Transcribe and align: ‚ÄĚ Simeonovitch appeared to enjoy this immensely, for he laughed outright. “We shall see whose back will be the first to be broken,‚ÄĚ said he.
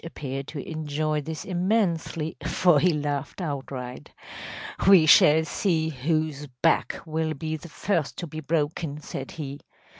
‚ÄĚ 0.01 0.03
Simeonovitch 0.05 0.17
appeared 0.17 0.47
to 0.47 0.67
enjoy 0.67 1.21
this 1.21 1.45
immensely, 1.45 2.35
for 2.43 2.79
he 2.79 2.91
laughed 2.91 3.39
outright. 3.39 4.11
“We 4.89 5.05
shall 5.05 5.45
see 5.45 5.89
whose 5.89 6.47
back 6.63 6.99
will 7.05 7.35
be 7.35 7.55
the 7.55 7.69
first 7.69 8.17
to 8.17 8.25
be 8.25 8.39
broken,‚ÄĚ 8.39 9.03
said 9.03 9.29
he. 9.33 9.59